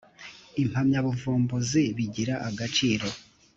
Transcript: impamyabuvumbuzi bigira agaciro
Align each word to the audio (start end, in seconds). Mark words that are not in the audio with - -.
impamyabuvumbuzi 0.63 1.83
bigira 1.97 2.35
agaciro 2.49 3.07